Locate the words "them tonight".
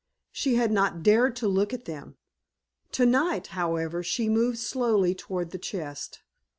1.85-3.45